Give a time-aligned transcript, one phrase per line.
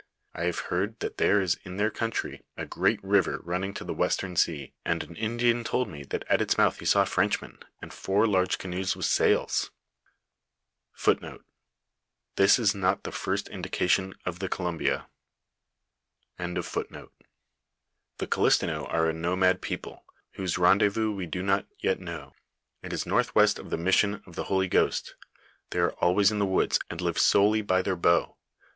[0.33, 3.93] I have heard that there is in their country a great river running to the
[3.93, 7.93] western sea, and an Indian told me that at its mouth he saw Frenchmen, and
[7.93, 9.69] four large canoes with sails.*'
[11.05, 11.41] The
[18.19, 22.33] Kilistinaux are a nomad people, whose rendezvous we do not yet know.
[22.81, 25.13] It is northwest of the mission of the Holy Ghost;
[25.69, 28.35] they are always in the woods, and live solely by their bow.